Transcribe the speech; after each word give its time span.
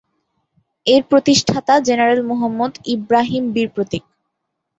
এর 0.85 1.01
প্রতিষ্ঠাতা 1.03 1.73
জেনারেল 1.87 2.21
মুহাম্মদ 2.23 2.73
ইব্রাহিম 2.93 3.43
বীর 3.53 3.69
প্রতীক। 3.75 4.03